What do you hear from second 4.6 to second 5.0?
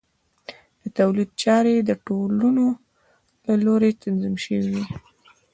وې.